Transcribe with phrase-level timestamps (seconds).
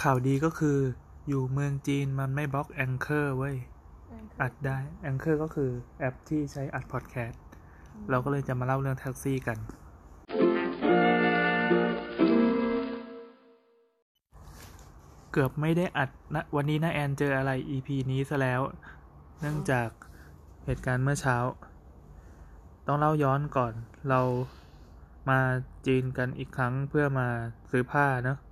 [0.00, 0.78] ข่าวดีก็คือ
[1.28, 3.56] อยู่เมืองจีนมันไม่บล็อก Anchor เว้ย
[4.40, 7.42] อัดได้ Anchor ก็คือแอปที่ใช้อัดพอดแคสต์
[8.10, 9.58] เราก็เลยจะมาเล่าเรื่องแท็กซี่กัน
[15.32, 18.60] เกือบไม่ได้อัดนะวันนี้นะแอนเจออะไร EP นี้ซะแล้ว
[19.40, 19.88] เนื่องจาก
[20.64, 21.36] เหตุการณ์เมื่อเช้า
[22.86, 23.74] ต้องเล่าย้อนก่อน
[24.08, 24.20] เรา
[25.28, 25.40] มา
[25.86, 27.28] จีนกันอีกครั้งเพื่อมา
[27.70, 28.51] ซื้อผ้าเนอะอือฮ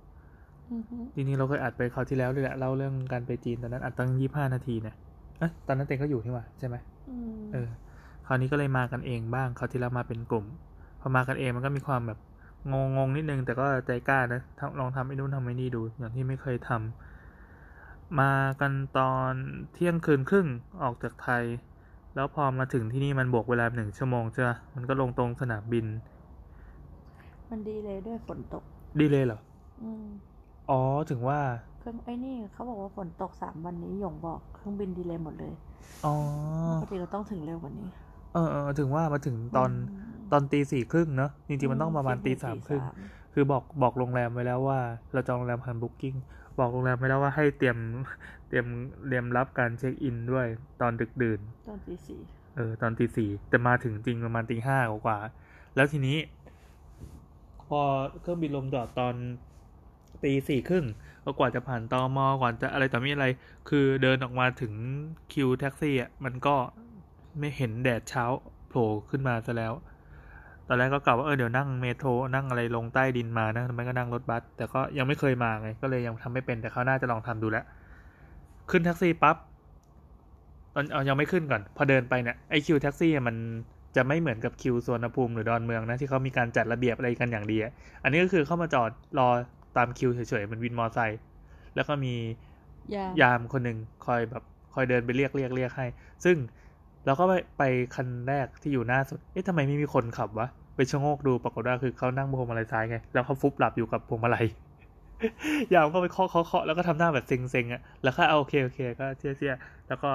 [1.15, 4.95] จริงๆเราเคยอัดไปคราวที่แล้วเลยแหละเล่าเรื่องการไปจีนตอนนั้นอัดตั้งยี่ห้านาทีเนี่ย
[5.39, 6.75] เอ๊ะตอนนั้นเต็งก็อยู่นี่หว่าใช่ไหม
[7.09, 7.67] อืมเออ
[8.27, 10.45] คราวนี้ก็เลยมากันเองบ้างคราวที่แล้วมาเป็นกลุ่ม
[10.99, 12.19] พอมากันเองมันก็มีความแบบ
[12.71, 19.33] งงงๆนิดนึงแต่ก็ใจกล้านะทำลองทำไอ้นู่นทำไอ้นี่ดูอย่างที่ไม่เคยทำมากันตอน
[19.73, 20.47] เที่ยงคืนครึ่ง
[20.83, 21.43] ออกจากไทย
[22.15, 25.85] แล้วพอมาถึงที่นี่มันบวกเวลาหนึ่งชั่วโมงใช่ไหมมันก็ลงตรงสนามบิน
[27.49, 28.63] มันดีเลยด้วยฝนตก
[28.99, 29.39] ดีเลยเหรอ
[29.81, 30.05] อืม
[30.71, 31.39] อ๋อถึงว่า
[31.79, 35.53] เครื่องไอ้นี่เขาบอกว่าฝนตกสามวันนี้หยงบอกเครื่องบินดีเลยหมดเลย
[36.05, 36.13] อ๋อ
[36.81, 37.87] ปกติเราต้องถึงเร็วกว่านี้
[38.33, 42.83] เออเออถึงว่ามาถึงตอนมตอนตีสี่ครึ่งเนอะจริงๆมันต้องประมาณตีสามครึ่ง
[43.33, 44.79] คือบอกบอกโรงแรมไว้แล้วว่า
[45.13, 46.15] เราจองโรงแรมผ่านบุ๊กิ้ง
[46.59, 47.77] บอกโรงแรมไว้แล้วว่าให้เตรียม
[48.47, 48.67] เตรียม
[49.07, 50.47] เตรียมรับการเช็คอินด้วย
[50.81, 52.19] ตอนดึกดื่น ตอนตีสี่
[52.55, 56.17] เออ ตอนตีสี่แต่มาถึงจริงประมาณตีห้ากว่าๆแล้วทีนี้
[57.67, 57.81] พอ
[58.21, 59.15] เครื่องบินลงจอดตอน
[60.23, 60.85] ตีสี่ครึ่ง
[61.25, 63.27] ก็กว่าจะผ่านตอมอกว่าจะอะไรต่อมีอะไร
[63.69, 64.73] คือเดินออกมาถึง
[65.33, 66.55] คิวแท็กซี่อะมันก็
[67.39, 68.25] ไม่เห็นแดดเช้า
[68.69, 69.73] โผล่ขึ้นมาซะแล้ว
[70.67, 77.65] ตอนแรกก็กล่าวว่าเออเดี๋ยวนั่ง Metro นั่งอะไรลงใต้ดินมานะทำไมก็นั่งรถบัสแต่ก็ยังไม่เคยมาไงก็เลยยังทำไม่เป็นแต่เขาน่าจะลองทำดูแล้ว
[78.69, 79.37] ขึ้นแท็กซี่ปั๊บ
[80.73, 83.35] ตอนเอายังไม่ขึ้นก่อน พอเดินไปเนี่ยไอคิวแท็กซี่อะมัน
[83.95, 87.71] จะไม่เหมือนกับคิวสวนภูมิหรือดอนเมืองนะที่เขามีการจัดระเบียบอะไรกันอย่างดีอะ
[88.03, 89.29] อันนี้ก็คือเข้ามาจอดรอ
[89.77, 91.19] ตามคิวเฉยๆเหมันวินมอไซค์
[91.75, 92.13] แล้วก็มี
[92.95, 95.85] ยามยามคนหนึ่งคอยแบบคอยเดินไปเรียกเรียกเรียกให้
[96.25, 96.37] ซึ่ง
[97.05, 97.63] เราก็ไปไป
[97.95, 104.45] คันแรกที่อยู่หน้าสุด เอ๊ะทำไมไม่มีคนขับวะ ไปชะโงกดูปรากฏว่าคือเขานั่งบนพวงมาลัยซ้ายไง แล้วเขาฟุบหลับอยู่กับพวงมาลัย
[105.73, 109.55] ยามก็ไปเคาะเคาะเคาะแล้วก็ทำหน้าแบบเซ็งๆอะ แล้วก็เอาโอเคโอเคก็เชี่ยเชี่ย
[109.87, 110.09] แล้วก็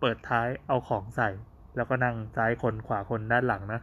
[0.00, 1.28] เปิดท้ายเอาของใส่
[1.76, 3.80] แล้วก็นั่งซ้ายคนขวาคนด้านหลังนะ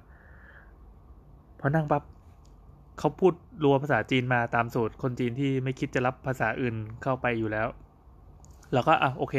[1.60, 2.04] พอนั่งปั๊บ
[3.00, 7.68] เขาพูดรัวภาษาจีนมาตามสูตรคนจีนที่ไม่คิดจะรับภาษาอื่นเข้าไปอยู่แล้ว
[8.74, 9.36] เราก็อะโอเค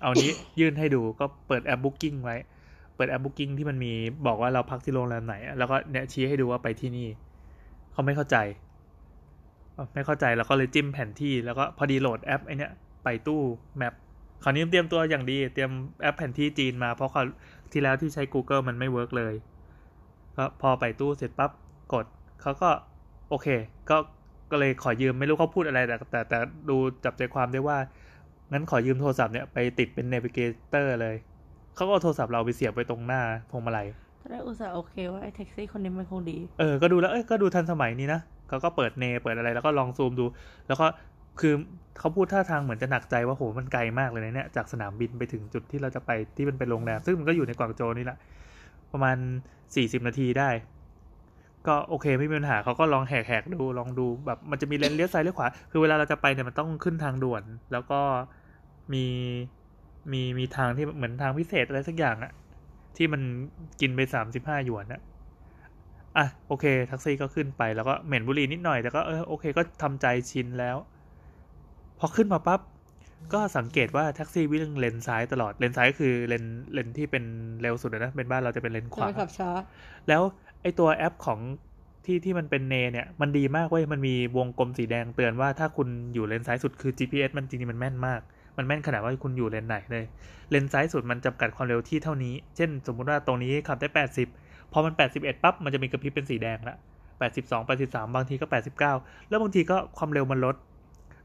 [0.00, 2.36] เอานี้ยื่นให้ดูก็เปิดแอป Booking ไว้
[2.96, 3.92] เปิดแอป Booking ที่มันมี
[4.26, 7.08] บอกว่าเราพักที่โรงแรมไหน แล้วก็เนี่ยชี้ให้ดูว่าไปที่นี่
[7.92, 8.36] เขาไม่เข้าใจ
[9.94, 12.72] ไม่เข้าใจแล้วก็เลยจิ้มแผนที่แล้วก็พอดีโหลดแอปไอเนี้ย
[13.04, 13.94] Baidu Map
[14.42, 15.70] คราวนี้เตรียมตัวอย่างดี เตรียม
[16.02, 17.26] แอปแผนที่จีนมาเพราะคราว
[17.72, 19.34] ที่แล้วที่ใช้ Google มันไม่เวิร์กเลย
[20.36, 21.50] ก็พอ Baidu เสร็จปั๊บ
[21.92, 22.06] กด
[22.42, 22.70] เขาก็
[23.32, 23.48] โอเค
[23.90, 23.96] ก็
[24.50, 26.38] ก็เลยขอยืมไม่รู้เขาพูดอะไรแต่แต่แต่
[26.68, 27.78] ดูจับใจความได้ว่า
[28.52, 31.16] งั้นขอยืมโทรศัพท์เนี่ยไปติดเป็น Navigator เลย
[31.74, 33.86] เขาก็เอาโทรศัพท์เราไปเสียบไว้ตรงหน้าพวงมาลัย
[34.20, 40.24] ตอนแรกอุตส่าห์โอเคว่าไอ้แท็กซี่คนนี้มันคงดี เออ ก็ดูแล้ว เอ้ย ก็ดูทันสมัยนี้นะเขาก็เปิดเนเปิดอะไรแล้วก็ลองซูมดู
[40.68, 40.86] แล้วก็
[41.40, 41.54] คือ
[41.98, 48.18] เขาพูดท่าทางเหมือนจะหนักใจว่าโหมันไกลมากเลยนะเนี่ย จากสนามบินไปถึงจุดที่เราจะไปที่มันเป็นโรงแรม ซึ่งมันก็อยู่ในกวางโจวนี่แหละ
[48.92, 49.16] ประมาณ
[49.74, 50.50] สี่สิบนาทีได้
[51.66, 57.42] ก็โอเคไม่มีปัญหาเขาก็ลองแหกๆดูลองดูแบบมันจะมีเลนเลี้ยวซ้ายเลี้ยวขวา คือเวลาเราจะไปเนี่ยมันต้องขึ้นทางด่วน
[57.72, 58.00] แล้วก็
[58.92, 59.04] มี
[60.12, 62.32] มีมีทางที่เหมือนทางพิเศษอะไรสักอย่างอะ
[62.96, 63.22] ที่มัน
[63.80, 65.00] กินไปสามสิบห้าหยวนอะ
[66.16, 70.76] อะโอเคแท็กซี่ก็ขึ้นไปแล้วก็เหม็นบุหรี่นิดหน่อยแต่ก็เออโอเคก็ทำใจชินแล้ว
[71.98, 72.60] พอขึ้นมาปั๊บ
[73.34, 77.24] ก็สังเกตว่าแท็กซี่วิ่งเลนซ้ายตลอดเลนซ้ายก็คือเลนเลนที่เป็น
[77.62, 79.50] เร็วสุดอะนะเป็นบ้านเราจะเป็นเลนขจะวาไปขับช้า
[80.08, 80.22] แล้ว
[80.62, 81.40] ไอตัวแอปของ
[82.04, 88.20] ที่ที่มันเป็นเนเนี่ย มันดีมากเว้ย มันมีวงกลมสีแดงเตือนว่าถ้าคุณอยู่เลนซ้ายสุดคือ GPS มันจริงๆมันแม่นมาก
[88.56, 90.04] มันแม่นขนาดว่าคุณอยู่เลนไหนเลย
[90.50, 93.88] เลนซ้ายสุดมันจำกัดความเร็วที่เท่านี้ เช่น สมมุติว่าตรงนี้ขับได้
[94.30, 96.76] 80 พอมัน 81 ปั๊บ มันจะมีกระพริบเป็นสีแดงละ
[97.20, 98.46] 82 83 บางทีก็
[98.88, 100.56] 89 แล้วบางทีก็ความเร็วมันลด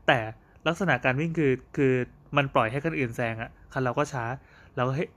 [0.08, 0.20] แต่
[0.68, 1.94] ลักษณะการวิ่งคือ คือ
[2.38, 4.26] มันปล่อยให้คนอื่นแซงอะคันเราก็ช้า
[4.76, 5.10] เราก็เฮ้ย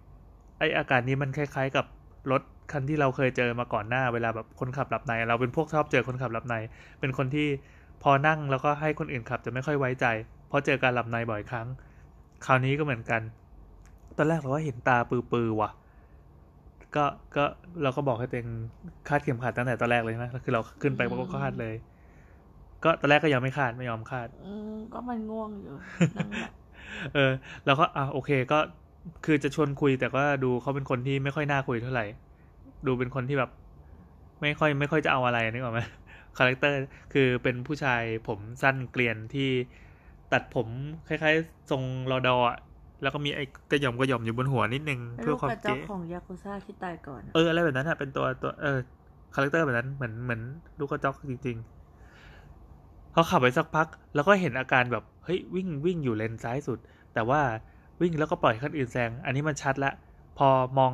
[0.59, 1.87] ไออาการนี้มันคล้าย ๆกับ
[2.31, 6.55] รถ คันที่เราเคยเจอมาก่อนหน้าเวลาแบบคนขับหลับใน เราเป็นพวกชอบเจอคนขับหลับใน
[7.01, 7.49] เป็นคนที่
[8.03, 10.07] พอนั่งแล้วก็ให้คนอื่นขับจะไม่ค่อยไว้ใจ
[10.49, 11.67] เพราะเจอการหลับในบ่อยครั้ง
[12.47, 13.21] คราวนี้ก็เหมือนกัน
[14.17, 14.99] ตอนแรกเราก็เห็นตา
[15.33, 15.71] ปือๆว่ะ
[16.97, 17.05] ก็
[17.37, 17.45] ก็
[17.83, 18.49] เราก็บอกให้ตัวเอง
[19.09, 21.75] คาดเข็มขัดตั้งแต่ตอนแรกเลยใช่ไหมคือเราขึ้นไปก็คาดเลย
[22.85, 25.75] ก็ตอนแรกก็ยังไม่คาดไม่ยอมคาดอืมก็มันง่วงอยู่
[26.17, 26.53] นั่งหลับ
[27.15, 27.31] เออ
[27.67, 28.59] เราก็อะโอเคก็
[29.25, 32.07] คือจะชวนคุยแต่ก็ดูเขาเป็นคนที่ไม่ค่อยน่าคุยเท่าไหร่
[32.87, 33.51] ดูเป็นคนที่แบบ
[34.41, 35.81] ไม่ค่อยไม่ค่อยจะเอาอะไรนึกออกไหม
[36.37, 36.77] คาแรคเตอร์
[37.13, 39.51] คือเป็นผู้ชายผมสั้นเกลียนที่
[40.33, 40.69] ตัดผม
[41.09, 42.57] คล้ายๆ ทรงรอดออะ
[43.03, 48.79] แล้วก็มีไอ้กระหย่อมกระหย่อมอยู่บนหัวนิดนึงแล้วเพื่ลูอกความกระจอกเก๋ของยากุซ่าที่ตายก่อนอะเอออะไรแบบนั้นอะเป็นตัวตัวเออ
[49.35, 50.41] คาแรคเตอร์แบบนั้นเหมือนเหมือน
[50.79, 51.57] ลูกกระจอกจริง
[52.35, 56.79] ๆเขาขับไปสักพัก แล้วก็เห็นอาการแบบเฮ้ยวิ่งวิ่งอยู่เลนซ้ายสุด
[57.15, 57.41] แต่ว่า
[58.01, 59.91] วิ่งแล้วก็ปล่อยคันอื่นแซงอันนี้มันชัดละ
[60.39, 60.49] พอ
[60.79, 60.93] มอง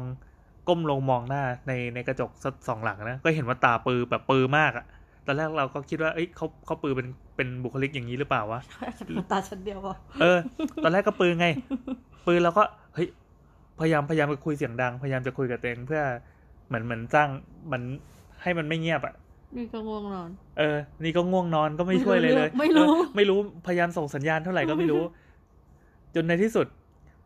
[0.68, 4.86] ก้มลงมองหน้าในในกระจกสักสองหลังนะ ก็เห็นว่าตาปือแบบปือมากอะ
[5.26, 10.38] ตอนแรกเราก็คิดว่าเอ้ยเขาเขาปือเป็นเป็นบุคลิกอย่างนี้หรือเปล่าวะอาจจะเป็นตาชั้นเดียวอะเออ
[10.84, 11.46] ตอนแรกก็ปืนไง
[12.26, 12.64] ปืนแล้วก็
[12.94, 13.08] เฮ้ย
[13.80, 16.02] พยายามพยายามไปคุยเสียงดัง พยายามจะคุยกับตัวเองเพื่อ
[16.66, 17.28] เหมือนเหมือนสร้าง
[17.72, 17.82] มัน
[18.42, 19.14] ให้มันไม่เงียบอะ
[19.56, 25.02] นี่ก็ง่วงนอน เออ นี่ก็ง่วงนอนก็ไม่ช่วยเลยเลย ไม่รู้เออไม่รู้ พยายามส่งสัญญาณเท่าไหร่ก็ไม่รู้
[26.14, 26.66] จนในที่สุด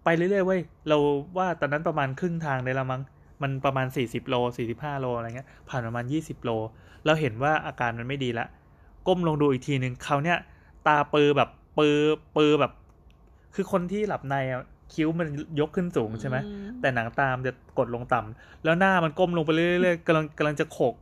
[0.05, 0.99] ไปเรื่อยๆเว้ย เรา
[1.39, 3.03] ว่าตอนนั้นประมาณครึ่งทางได้ละมั้ง
[3.43, 6.51] มันประมาณสี่สิบโลสี่สิบห้าโลอะไรเงี้ย ผ่านประมาณยี่สิบโล
[7.07, 8.47] เราเห็นว่าอาการมันไม่ดีละ
[9.07, 10.39] ก้มลงดูอีกทีหนึ่งเขาวเนี้ย
[10.87, 11.97] ตาปือแบบปือ
[12.37, 12.73] ปือแบบ
[13.55, 14.65] คือคนที่หลับในอะ
[14.95, 15.29] คิ้วมัน
[15.61, 20.95] ยกขึ้นสูงใช่ไหมอืมแต่หนังตามนจะกดลงต่ำแล้วหน้ามันก้มลงไปเรื่อยๆกำลังกำลังจะโขก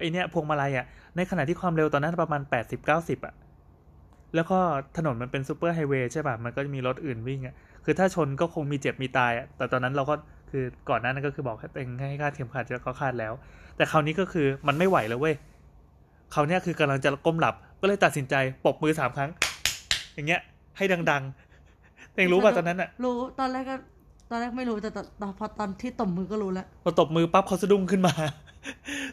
[0.00, 0.86] ไอเนี้ยพวงมาลัยอะ
[1.16, 3.34] ในขณะที่ความเร็วตอนนั้นประมาณแปดสิบเก้าสิบอะ
[4.34, 4.58] แล้วก็
[4.96, 7.54] ถนนมันเป็นซูเปอร์ไฮเวย์ใช่ป่ะ มันก็จะมีรถอื่นวิ่งอะ
[7.84, 10.14] คือถ้าชนก็คงมีเจ็บมีตายอะ แต่ตอนนั้นเราก็
[10.50, 13.32] คือก่อนหน้านั้นก็คือบอกให้ตัวเองให้คาดเข็มขัดจะก็คาดแล้ว
[13.76, 15.34] แต่คราวนี้ก็คือมันไม่ไหวแล้วเว้ย
[16.32, 18.34] เขาวเนี้ยคือกำลังจะก้มหลับก็เลยตัดสินใจ
[18.64, 19.30] ปรบมือสามครั้ง
[20.14, 20.40] อย่างเงี้ย
[20.76, 23.76] ให้ดังๆเองรู้ป่ะตอนนั้นอะรู้ตอนแรกก็
[24.30, 28.14] ตอนแรกไม่รู้แต่ตอนตอนพอตอนที่ตบมือก็รู้แล้วพอตบมือปั๊บเขาสะดุ้งขึ้นมา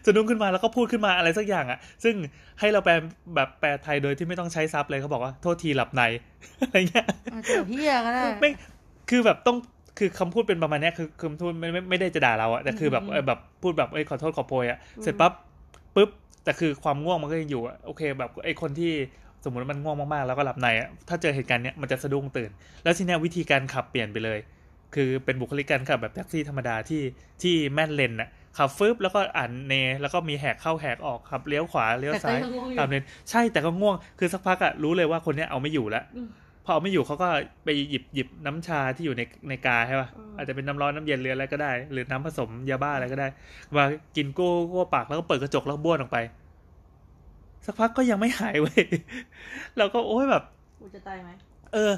[0.06, 2.16] สะดุ้งขึ้นมาแล้วก็พูดขึ้นมาอะไรสักอย่างอะ ซึ่ง
[2.60, 2.94] ให้เราแปล
[3.36, 6.02] แบบแปลไทยโดยที่ไม่ต้องใช้ซับเลยเขาบอกว่าโทษทีหลับใน
[6.62, 8.50] อะไรเงี้ยอาจจะเฮียก็ได้ไม่
[9.10, 9.58] คือแบบต้อง
[9.98, 15.32] คือคำพูดเป็นประมาณเนี้ยคือคือพูดไม่ไม่ไม่ได้จะด่าเราอะแต่คือแบบอืมเออแบบพูดแบบเอ้ยขอโทษขอโพยอะอืมเสร็จปั๊บ
[15.96, 16.10] ปุ๊บ
[16.44, 18.92] แต่คือความง่วงมันก็ยังอยู่อะโอเค แบบไอ้คนที่
[19.44, 22.52] สมมติว่ามันง่วงมากๆแล้วก็หลับในอะถ้าเจอเหตุการณ์เนี้ยมันจะสะดุ้งตื่น
[22.84, 24.40] แล้วทีเนี้ยวิธีการขับเปลี่ยนไปเลย
[24.96, 27.02] คือเป็นบุคลิกการขับแบบแท็กซี่ธรรมดาที่
[27.42, 36.28] ที่แม่นเลนอะขับฟึบแล้วก็อ่านเน แล้วก็มีแหกเข้าแหกออกขับเลี้ยวขวาเลี้ยวแต่ก็ซ้ายยังง่วงอยู่ตามเลนใช่แต่ก็ง่วงคือสักพักอะรู้เลยว่าคนเนี้ยเอาไม่อยู่แล้วอืม
[36.66, 37.28] พอเอาไม่อยู่เขาก็
[37.64, 43.28] ไปหยิบหยิบน้ำชาที่อยู่ในในกาใช่ป่ะอืมอาจจะเป็นน้ำร้อนน้ำเย็นหรืออะไรก็ได้ หรือน้ำผสมยาบ้าอะไรก็ได้
[43.76, 46.18] มากินกู้กู้ปากแล้วก็เปิดกระจกแล้วก็บ้วนออกไป
[47.66, 48.84] สักพักก็ยังไม่หายเว้ย
[49.78, 50.44] เราก็โอ้ยแบบ
[50.82, 51.30] กูจะตายไหม
[51.74, 51.92] เออ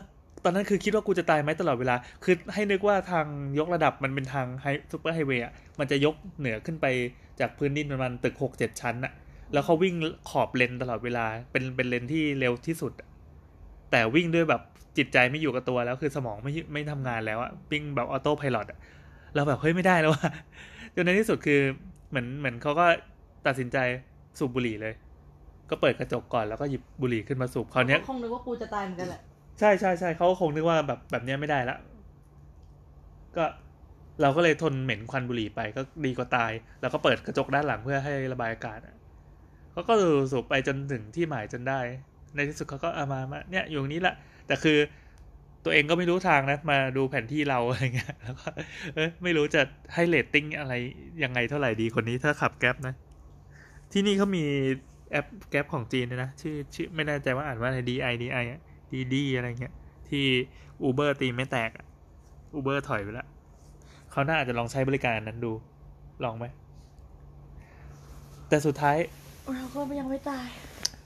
[0.43, 3.25] ตอนนั้นคือคิดว่ากูจะตายไหมตลอดเวลา คือให้นึกว่าทาง
[3.59, 6.85] ยกระดับมันเป็นทางไฮซูเปอร์ไฮเวย์อะมันจะยกเหนือขึ้นไป
[7.39, 9.13] จากพื้นดินประมาณตึกหกเจ็ดชั้นอะ
[9.53, 9.95] แล้วเขาวิ่ง
[10.29, 13.07] ขอบเลนตลอดเวลาเป็นเป็นเลนที่เร็วที่สุดอะ
[13.91, 14.61] แต่วิ่งด้วยแบบ
[14.97, 18.79] จิตใจไม่อยู่กับตัวแล้วคือสมองไม่ไม่ทำงานแล้วอะวิ่งแบบ autopilot อะ
[19.35, 20.31] เราแบบเฮ้ยไม่ได้แล้วว่ะ
[20.95, 21.59] จนในที่สุดคือ
[22.09, 22.85] เหมือนเหมือนเขาก็
[23.47, 23.77] ตัดสินใจ
[24.39, 24.93] สูบบุหรี่เลย
[25.69, 29.21] ก็เปิดกระจกก่อนแล้วก็หยิบบุหรี่ขึ้นมาสูบคราวเนี้ยคงนึกว่ากูจะตายเหมือนกันแหละ
[29.59, 31.77] ใช่ใช่ใช่เขาก็คงนึกว่าแบบแบบเนี้ยไม่ได้ละ
[33.37, 33.45] ก็
[34.21, 38.95] เราก็เลยทนเหม็นควันบุหรี่ไปก็ดีกว่าตาย แล้วก็เปิดกระจกด้านหลังเพื่อให้ระบายอากาศอะ
[39.71, 39.93] เขาก็
[40.31, 41.79] สูบไปจนถึงที่หมายจนได้
[42.35, 44.15] ในที่สุดเขาก็เอามามาเนี่ยอยู่นี้แหละ
[44.47, 44.77] แต่คือ
[45.65, 48.47] ตัวเองก็ไม่รู้ทางนะมาดูแผนที่เราอะไรเงี้ยแล้วก็
[48.95, 49.61] เอ้ยไม่รู้จะ
[49.93, 50.73] ให้เรตติ้งอะไร
[51.23, 52.93] ยังไงเท่าไหร่ดีคนนี้ถ้าขับแก๊ปนะ
[53.91, 54.43] ที่นี่เขามี
[55.11, 58.45] แอป Grab ของจีนนะชื่อชื่อไม่แน่ใจว่าอ่านว่าอะไร D I D I
[58.93, 59.73] ดีดีอะไรเงี้ย
[60.09, 60.25] ที่
[60.87, 61.85] Uber ตีไม่แตกอะ
[62.57, 63.27] Uber ถอยไปแล้ว
[64.11, 65.51] เขาน่าอาจจะลองใช้บริการนั้นดู
[66.23, 66.45] ลองไหม
[68.49, 68.97] แต่สุดท้าย
[69.55, 70.47] เราก็ยังไม่ตาย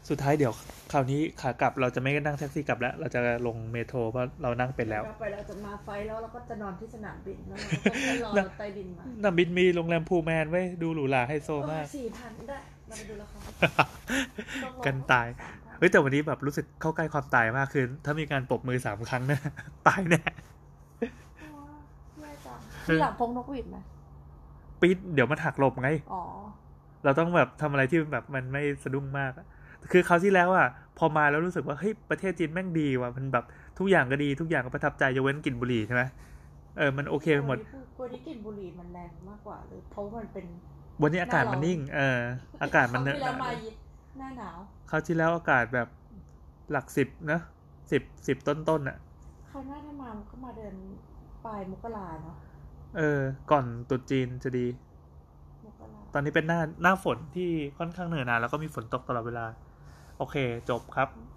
[0.10, 0.54] สุดท้ายเดี๋ยว
[0.92, 13.40] คราวนี้ขากลับเราจะไม่นั่งแท็กซี่กลับแล้ว เราจะลง Metro เพราะเรานั่งเป็นแล้วเราไปเราจะมา flight แล้วเราก็จะนอนที่สนามบินแล้วเราก็ต้องไปรอรถใต้ดินสนามบินมีโรงแรม Pullman เว้ยดูหรูหราไฮโซมากสี่พันได้เราไปดูละคร
[14.86, 15.28] กันตาย
[15.80, 19.40] เฮ้ยแต่วันนี้แบบรู้สึกเข้าใกล้ความตายมากคือถ้ามีการปรบมือสามครั้งนะ
[19.88, 20.22] ตายแน่
[22.20, 23.78] ไม่จังที่หลังพงนกหวีดไหม
[24.82, 26.24] ปิดเดี๋ยวมันหักหลบไงอ๋อ
[27.04, 29.48] เราต้องแบบทำอะไรที่แบบมันไม่สะดุ้งมากอะ
[29.92, 30.68] คือคราวที่แล้วอะ
[30.98, 33.46] พอมาแล้วรู้สึกว่าเฮ้ยประเทศจีนแม่งดีว่ะมันแบบ
[33.80, 36.04] ทุกอย่างก็ดีทุกอย่างก็ประทับใจยกเว้นกลิ่นบุหรี่ใช่ไหม
[36.78, 37.58] เออมันโอเคไปหมด
[37.98, 40.46] กลัวที่กลิ่นบุหรี่มันแรงมากกว่าหรือเพราะว่ามันเป็น
[41.02, 42.20] วันนี้อากาศมันนิ่ง เออ
[42.64, 43.50] อากาศมันเนเนที่แล้วมา
[44.20, 44.58] หน้าหนาว
[44.90, 45.88] คราวที่แล้วอากาศแบบ
[46.72, 47.40] หลักสิบนะ
[47.92, 48.98] สิบสิบต้นต้นๆอะ
[49.52, 50.76] คราวหน้าถ้ามาก็มาเดิน
[51.46, 52.36] ปลายมกราเนาะ
[52.98, 53.22] เออ
[53.52, 54.66] ก่อนตรุษจีนจะดี
[55.66, 59.46] มกราตอนนี้เป็นหน้าหน้าฝนที่ค่อนข้างเหนือนานแล้วก็มีฝนตกตลอดเวลา
[60.20, 60.36] โอเค
[60.70, 61.29] จบครับ